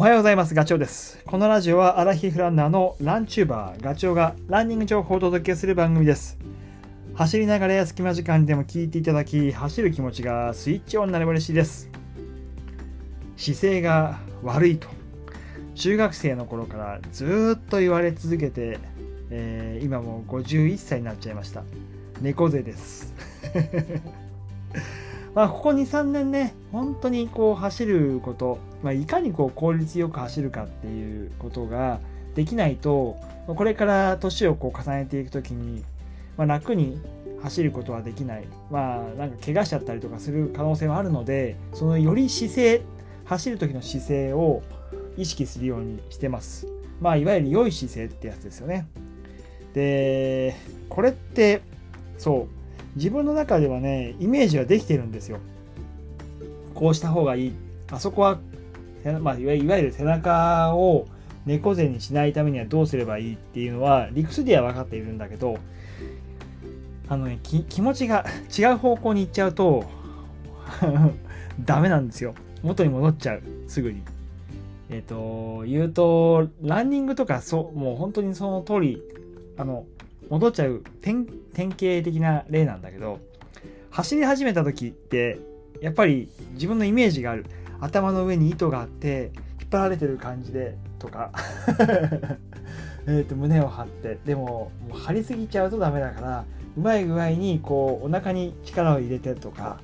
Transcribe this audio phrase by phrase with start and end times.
[0.00, 0.54] おはようございます。
[0.54, 1.22] ガチョウです。
[1.26, 6.38] このラジオはアラヒフランナーのランチューバー、ガチョウがランニング情報をお届けする番組です。
[7.14, 11.90] 走りながらや隙間時間でも聞いていただき、走る気持ちがスイッチオンになれば嬉しいです。
[13.36, 14.88] 姿勢が悪いと、
[15.74, 18.78] 中学生の頃からずっと言われ続けて、
[19.28, 21.62] えー今も51歳になっちゃいました。
[22.22, 23.12] 猫背です。
[25.34, 32.00] まあ、ここ2、3年ね、本当にこう走ること、まあ、いかにこう効率よく走るかっていうことが
[32.34, 33.16] できないと、
[33.46, 35.84] これから年をこう重ねていくときに、
[36.36, 37.00] まあ、楽に
[37.42, 38.44] 走ることはできない。
[38.70, 42.82] まあ、なんか怪我しちゃったりとかする可能性はあるので、そのより姿勢、
[43.24, 44.62] 走る時の姿勢を
[45.16, 46.66] 意識するようにしてます。
[47.00, 48.86] まあ、いわゆる良い姿勢ってやつですよね。
[49.74, 50.54] で、
[50.88, 51.62] これって、
[52.18, 52.59] そう、
[52.96, 55.38] 自分の中ではね、イメージはできてるんですよ。
[56.74, 57.52] こうした方がいい。
[57.90, 58.38] あそこは、
[59.20, 61.06] まあ、いわゆる背中を
[61.46, 65.58] 猫背にしないためにはどうすればいいっていうのは理屈では分かっているんだけど、
[67.08, 68.24] あのね、気持ちが
[68.56, 69.84] 違う方向に行っちゃうと、
[71.64, 72.34] ダメなんですよ。
[72.62, 73.42] 元に戻っちゃう。
[73.66, 74.02] すぐに。
[74.90, 79.02] えっ、と、言うと、ランニングとか、そう、もう本当にその通り、
[79.56, 79.86] あの、
[80.30, 83.20] 戻っちゃう典型的な例なんだけど
[83.90, 85.38] 走り始めた時って
[85.80, 87.44] やっぱり自分のイメージがある。
[87.80, 91.32] 頭の上に糸があって引っ張られてる感じでとか。
[93.08, 94.18] えと胸を張って。
[94.24, 96.44] でももう張りすぎちゃうとダメだから
[96.76, 99.80] うまい具合にこうお腹に力を入れてとか、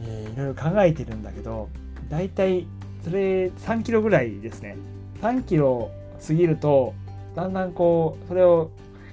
[0.00, 1.68] えーいろいろ考えてるんだけど
[2.08, 2.68] だいたい
[3.02, 4.76] それ3キロぐらいですね。
[5.20, 5.90] 3キロ
[6.24, 6.94] 過ぎると
[7.34, 8.70] だんだんこうそれを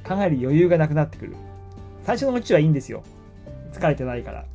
[0.08, 1.36] 考える余裕がなくなってくる。
[2.04, 3.04] 最初のうちはいいんですよ。
[3.74, 4.46] 疲れてないから。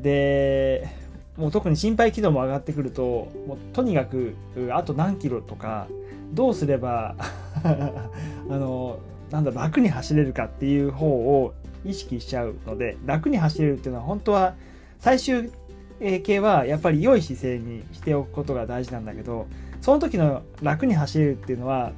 [0.00, 0.88] で
[1.36, 4.34] もう特に心肺機能も上がってくるともうとにかく
[4.72, 5.88] あと何キロとか
[6.32, 7.16] どうすれば
[7.64, 7.76] あ
[8.48, 8.98] の
[9.30, 14.54] なんだ楽に走れるかっていう方を意識しちゃうので楽に走れるっていうのは本当は
[14.98, 15.50] 最終
[16.22, 19.46] 形はやっぱり良い姿勢にしておくことが大事なんだけど
[19.80, 21.92] その時の楽に走れるっていうのは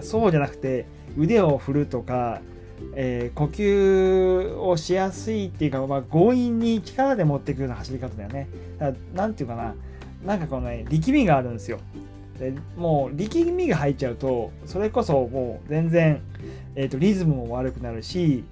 [0.00, 0.86] そうじゃなくて
[1.18, 2.40] 腕を振るとか、
[2.94, 8.48] えー呼吸をしやすいっていうか、まあ、強引に力で持っていくような走り方だよね。
[8.78, 9.74] だからなんていうかな
[10.24, 11.78] なんかこのね力みがあるんですよ。
[12.38, 16.20] でもう力みが入っちゃうとそれこそもう全然、
[16.74, 18.44] えー、とリズムも悪くなるし、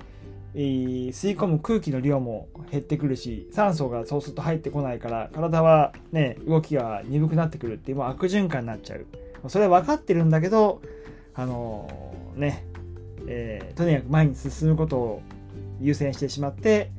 [0.54, 9.06] えー吸い込む空気の量も減ってくるし酸素がそうすると入ってこないから体はね動きが鈍くなってくるっていうもう悪循環になっちゃう
[9.48, 10.82] それは分かってるんだけど
[11.40, 11.88] あの
[12.36, 12.66] ね、
[13.26, 15.22] えーとにかく前に進むことを
[15.80, 16.90] 優先してしまって、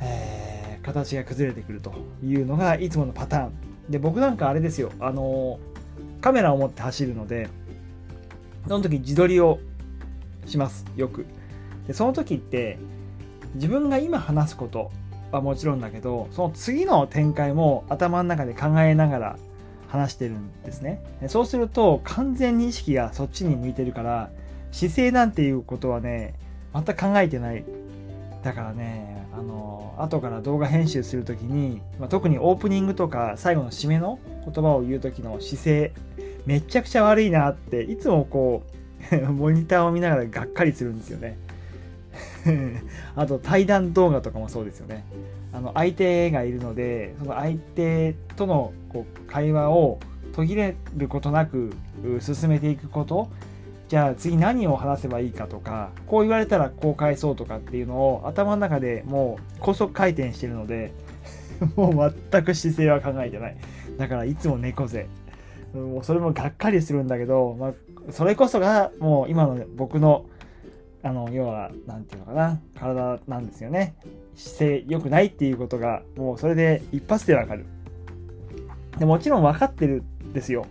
[0.00, 3.52] えー形が崩れてくるというのがいつものパターン。
[3.88, 4.92] で僕なんかあれですよ。
[5.00, 5.58] あの
[6.20, 7.48] カメラを持って走るので
[8.68, 9.58] その時自撮りを
[10.46, 10.84] します。
[10.94, 11.26] よく。
[11.88, 12.78] でその時って
[13.54, 14.92] 自分が今話すこと
[15.32, 19.38] はもちろんだけどその次の展開も頭の中で考えながら
[19.94, 21.00] 話してるんですね。
[21.28, 24.30] そうすると完全に意識がそっちに向いてるから
[24.72, 26.34] 姿勢なんていうことはね
[26.74, 27.64] 全く考えてない。
[28.42, 35.92] だからねあの後から動画編集する時に、まあ、特にオープニングとか最後の締めの言葉を言う時の姿勢
[36.44, 38.62] めちゃくちゃ悪いなっていつもこ
[39.12, 41.38] う モニターを見ながらがっかりするんですよね。
[43.16, 45.04] あと対談動画とかもそうですよね。
[45.52, 49.98] あの相手がいるのでその相手とのこう会話を
[50.32, 51.72] 途切れることなく
[52.20, 53.28] 進めていくこと。
[53.88, 60.92] じゃあ次何を話せばいいかとかこう言われたらこう返そうとかっていうのを頭の中でもう高速回転してるので
[61.76, 63.56] もう全く姿勢は考えてない。
[63.98, 65.06] だからいつも猫背。
[65.74, 67.72] もうそれもがっかりするんだけど、まあ、
[68.10, 70.24] それこそがもう今の僕の
[71.04, 72.60] あの要は何て言うのかな。
[72.74, 73.94] 体なんですよね。
[74.34, 77.66] 姿勢良くないっていうことがもうそれで一発でわかる。
[78.98, 80.66] でもちろん分かってるんですよ。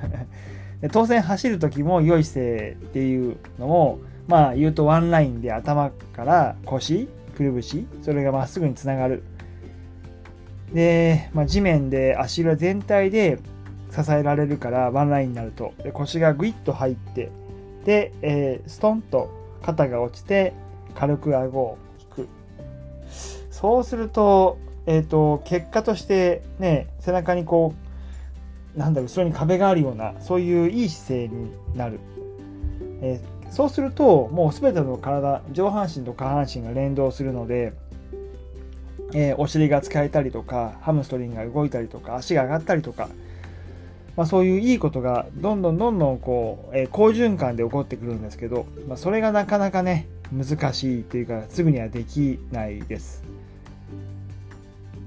[0.92, 7.06] 当然走る時も良い姿勢っていうのをまあ言うとワンラインで頭から腰
[7.36, 9.22] くるぶしそれがまっすぐにつながる。
[10.72, 13.38] で、まあ、地面で足裏全体で
[13.90, 15.74] 支えられるからワンラインになると。
[15.82, 17.30] で腰がグイッと入って
[17.84, 20.52] で、えーストンと肩が落ちて
[20.94, 22.28] 軽く顎を引く。
[23.50, 27.74] そうすると,、えー、と結果としてね背中にこ
[28.76, 32.00] うなんだろう後ろに壁があるようなそういういい姿勢になる、
[33.02, 37.72] えーそうするともう全ての体上半身と下半身が連動するので
[39.12, 43.08] えー、お尻が使えたりとかハムストリングが動いたりとか足が上がったりとか、
[44.20, 53.24] まあ、そういういいことがどんどんどんどんこう、えー、好循環で起こってくるんですけど、まあ、それがなかなかね難しいというかすぐにはできないです。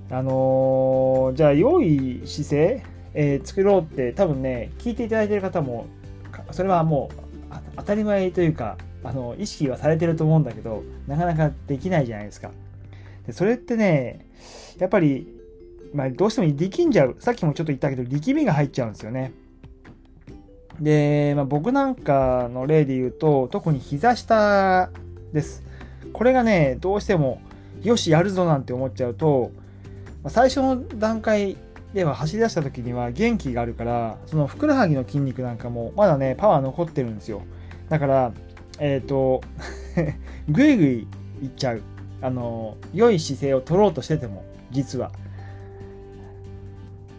[0.10, 2.84] あのー、じゃあ良い姿勢、
[3.14, 5.86] えー、作ろうって多分ね聞いていただいてる方も
[6.50, 7.12] それはも
[7.52, 12.50] う当たり前というかあの意識はされてると思うんだけどなかなかできないじゃないですか。
[13.28, 14.26] でそれってね
[14.80, 15.28] やっぱり、
[15.94, 19.32] まあ、どうしても力んじゃうさっきもちょっと言ったけど力みが入っちゃうんですよね。
[20.80, 24.90] で、まあ、僕なんかの例で言うと特に膝下
[25.32, 25.64] です。
[26.12, 27.42] これがねどうしても
[27.84, 29.52] よしやるぞなんて思っちゃうと
[30.24, 31.58] まあ最初の段階
[31.94, 37.44] では走り出した時には元気があるからそのふくらはぎの筋肉なんかもまだねパワー残ってるんですよ
[37.90, 38.32] だから
[38.80, 39.42] えっ、ー、と
[40.50, 41.08] ぐいぐい
[41.42, 41.82] いっちゃう
[42.22, 45.12] あの良い姿勢を取ろうとしてても実は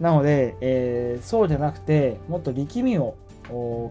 [0.00, 3.16] なので、えー、そうじゃなくてもっと力みを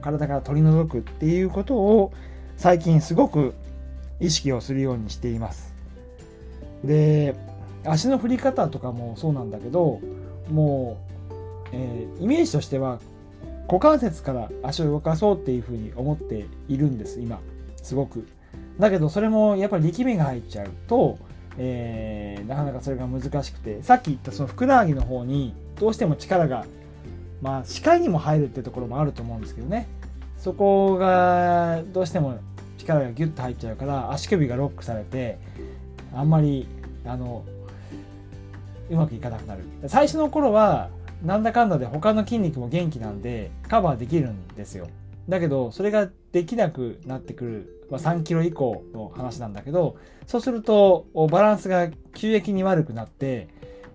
[0.01, 2.11] 体から取り除くっていうことを
[2.57, 3.53] 最近すごく
[4.19, 5.73] 意識をするようにしています。
[6.83, 7.35] で
[7.85, 9.99] 足の振り方とかもそうなんだけど
[10.49, 10.97] も
[11.29, 11.33] う、
[11.73, 12.99] えー、イメージとしては
[13.67, 17.39] 股関節から足を動かそうっていうふうに思っているんです今。
[17.81, 18.27] すごく。
[18.79, 21.17] だけどそれもやっぱり力みが入っちゃうと、
[21.57, 25.53] えー、なかなかそれが難しくてさっき言ったそのふくらはぎの方に
[25.83, 26.65] どうしても力が
[27.41, 29.89] まあ視界にも入るってところもあると思うんですけどね。
[30.37, 32.39] そこがどうしても
[32.77, 35.39] 力がギュッと入っちゃうから足首がロックされて
[36.13, 36.69] あんまり
[37.05, 37.43] あの
[38.89, 39.63] うまくいかなくなる。
[39.87, 40.89] 最初の頃は
[41.21, 44.87] なんだかんだで他の筋肉も元気なんでカバーできるんですよ。
[45.27, 49.97] だけどそれができなくなってくる、まあ、3キロ以降の話なんだけど
[50.27, 53.49] そうするとバランスが急激に悪くなって、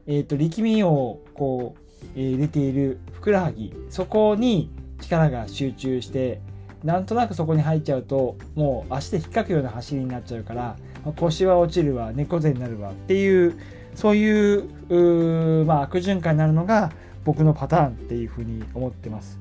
[0.08, 4.70] えー、と力みをこう、えー、入れているふくらはぎそこに
[5.00, 6.40] 力が集中して
[6.82, 10.76] なんとなくそこに入っちゃうともう足で引っかくような走りになっちゃうから
[11.16, 13.58] 腰は落ちるわ猫背になるわっていう
[13.94, 16.92] そういうまあ、悪循環になるのが
[17.24, 19.38] 僕のパターンっていうふうに思ってます。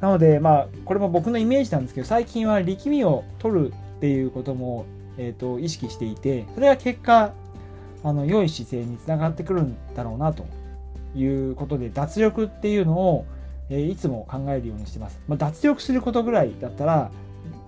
[0.00, 4.86] なので、まあ、これも僕のイメージなんですけど、最近は力みを取るっていうことも、
[5.18, 7.34] えーと、意識していて、それが結果、
[8.04, 10.46] あの良い姿勢につながってくるんだろうなと
[11.16, 13.26] いうことで、脱力っていうのを、
[13.70, 15.20] え、いつも考えるようにしてます。
[15.28, 17.10] まあ、脱力することぐらいだったら、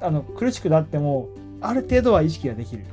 [0.00, 1.28] あの苦しくなっても、
[1.60, 2.84] ある程度は意識ができる。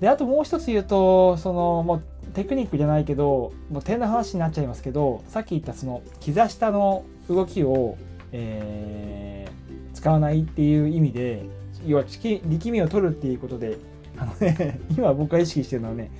[0.00, 2.02] であともう一つ言うとそのもう
[2.34, 7.96] テクニックじゃないけどもう点の話になっちゃいますけどさっき言ったその膝下の動きを、
[8.32, 11.46] えー、使わないっていう意味で
[11.86, 13.78] 要は力みを取るっていうことで
[14.18, 16.10] あの、ね、 今僕が意識してるのはね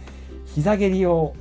[0.46, 1.35] 膝蹴りを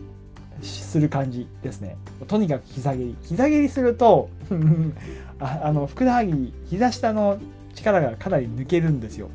[0.61, 1.97] する感じですね
[2.27, 4.29] とにかく膝蹴り膝蹴りすると
[5.39, 7.37] ああのふくらはぎ膝下の
[7.75, 9.29] 力がかなり抜けるんですよ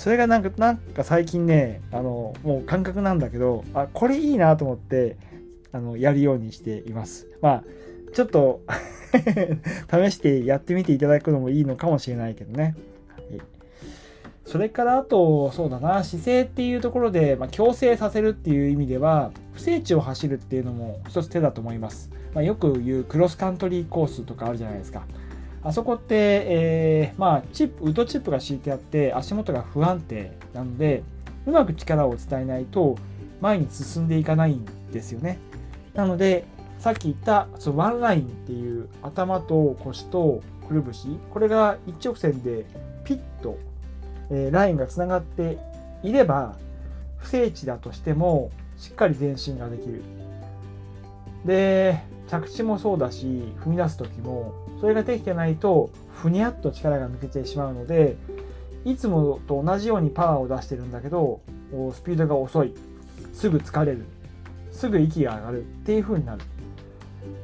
[0.00, 5.18] それがなんか、なんか最近ね、あの、もう感覚なんだけど、あ、これいいなと思って、
[5.72, 7.26] あの、やるようにしています。
[7.42, 7.64] まあ、
[8.14, 8.62] ちょっと
[9.92, 12.76] 試してやってみていただくのもいいのかもしれないけどね。
[14.44, 22.10] それからあと、そうだな、姿勢っていうところで、まあ、矯正させるっていう意味では、不整地を走るっていうのも一つ手だと思います。
[22.34, 25.02] まあ、よく言うクロスカントリーコースとかあるじゃないですか。
[25.62, 31.02] あそこって、えー、まあ、チップ、ウッドチップが敷いてあって、足元が不安定なので、
[31.46, 32.96] うまく力を伝えないと
[33.40, 35.38] 前に進んでいかないんですよね。
[35.94, 36.44] なので、
[36.78, 42.64] さっき言ったそのワンラインっていう頭と腰とくるぶし、これが一直線で
[43.04, 43.58] ピッと、
[44.30, 45.58] え、ラインがつながって
[46.02, 46.56] いれば、
[47.18, 50.02] 不整地だとしてもしっかり前進ができる。
[51.44, 53.26] で、着地もそうだし、
[53.64, 58.16] 踏み出す時もそれができてないとふにゃっと力が抜けてしまうので
[58.84, 61.40] いつもと同じようにパワーを出してるんだけど
[61.92, 62.74] スピードが遅い。
[63.32, 64.04] すぐ疲れる。
[64.72, 65.60] すぐ息が上がる。
[65.62, 66.42] っていう風になる。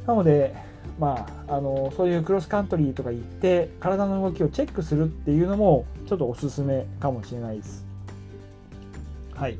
[0.06, 0.54] なので
[0.98, 7.84] まあ、あのそういうクロスカントリーとか行って体の動きをチェックするっていうのもちょっとおすすめかもしれないです。
[9.34, 9.58] はい。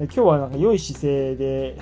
[0.00, 1.78] 今日はなんか良い姿勢で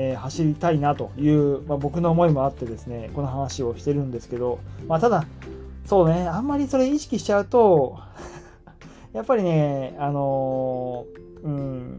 [0.00, 5.26] えー、走りたいなという、まあ、僕の思いもあってですねこの話をしてるんですけど、まあ、ただ
[5.86, 7.98] そうねあんまりそれ意識しちゃうと
[9.12, 11.98] やっぱりねあのー、うん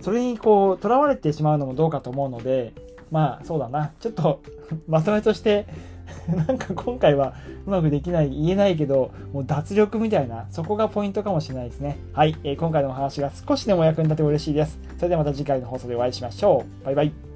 [0.00, 2.72] それにこうとらわれてしまうのもどうかと思うので
[3.10, 4.40] まあそうだなちょっと
[4.88, 5.66] まとめとして
[6.28, 7.34] なんか今回は
[7.66, 11.98] うまくできない、言えないけど、もう脱力みたいな、そこがポイントかもしれないですね。
[12.12, 14.78] はい、えー今回のお話が少しでも役に立てば嬉しいです。
[14.96, 16.84] それではまた次回の放送でお会いしましょう。
[16.84, 17.29] バイバイ。